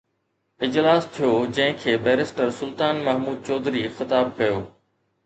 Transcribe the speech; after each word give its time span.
اجلاس 0.67 1.07
ٿيو 1.17 1.29
جنهن 1.57 1.77
کي 1.83 1.93
بئريسٽر 2.07 2.49
سلطان 2.61 3.03
محمود 3.09 3.37
چوڌري 3.51 3.85
خطاب 3.99 4.33
ڪيو 4.41 4.57